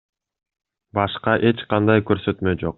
[0.99, 2.69] Башка эч кандай көрсөтмө жок.